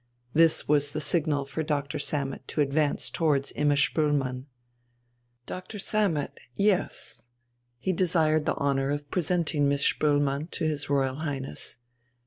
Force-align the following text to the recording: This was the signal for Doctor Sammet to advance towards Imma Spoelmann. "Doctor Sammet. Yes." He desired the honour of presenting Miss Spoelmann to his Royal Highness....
This 0.33 0.67
was 0.67 0.89
the 0.93 0.99
signal 0.99 1.45
for 1.45 1.61
Doctor 1.61 1.99
Sammet 1.99 2.47
to 2.47 2.61
advance 2.61 3.07
towards 3.11 3.51
Imma 3.55 3.75
Spoelmann. 3.75 4.45
"Doctor 5.45 5.77
Sammet. 5.77 6.39
Yes." 6.55 7.27
He 7.77 7.93
desired 7.93 8.47
the 8.47 8.55
honour 8.57 8.89
of 8.89 9.11
presenting 9.11 9.67
Miss 9.69 9.85
Spoelmann 9.85 10.49
to 10.49 10.65
his 10.65 10.89
Royal 10.89 11.17
Highness.... 11.17 11.77